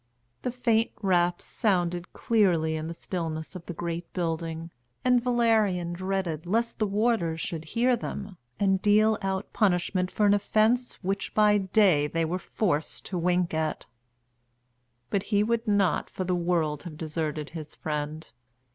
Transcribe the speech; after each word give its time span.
The 0.41 0.49
faint 0.51 0.89
raps 1.03 1.45
sounded 1.45 2.11
clearly 2.11 2.75
in 2.75 2.87
the 2.87 2.93
stillness 2.95 3.55
of 3.55 3.63
the 3.67 3.73
great 3.75 4.11
building, 4.13 4.71
and 5.05 5.23
Valerian 5.23 5.93
dreaded 5.93 6.47
lest 6.47 6.79
the 6.79 6.87
warders 6.87 7.39
should 7.39 7.65
hear 7.65 7.95
them, 7.95 8.35
and 8.59 8.81
deal 8.81 9.19
out 9.21 9.53
punishment 9.53 10.09
for 10.09 10.25
an 10.25 10.33
offence 10.33 10.95
which 11.03 11.35
by 11.35 11.59
day 11.59 12.07
they 12.07 12.25
were 12.25 12.39
forced 12.39 13.05
to 13.05 13.17
wink 13.19 13.53
at. 13.53 13.85
But 15.11 15.21
he 15.29 15.43
would 15.43 15.67
not 15.67 16.09
for 16.09 16.23
the 16.23 16.33
world 16.33 16.81
have 16.81 16.97
deserted 16.97 17.51
his 17.51 17.75
friend. 17.75 18.27